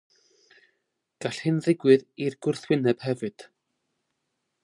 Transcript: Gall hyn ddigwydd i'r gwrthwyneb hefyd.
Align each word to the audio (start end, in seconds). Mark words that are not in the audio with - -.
Gall 1.25 1.41
hyn 1.47 1.59
ddigwydd 1.65 2.07
i'r 2.27 2.39
gwrthwyneb 2.47 3.07
hefyd. 3.09 3.49